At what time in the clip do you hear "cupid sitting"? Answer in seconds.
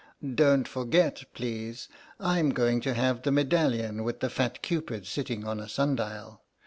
4.63-5.45